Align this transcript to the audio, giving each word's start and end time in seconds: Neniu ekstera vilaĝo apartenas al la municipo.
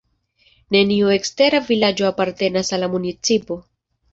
Neniu 0.75 1.11
ekstera 1.17 1.61
vilaĝo 1.67 2.09
apartenas 2.09 2.73
al 2.79 2.85
la 2.87 2.91
municipo. 2.95 3.63